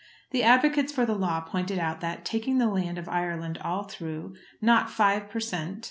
[0.31, 4.33] The advocates for the law pointed out that, taking the land of Ireland all through,
[4.59, 5.77] not five per cent.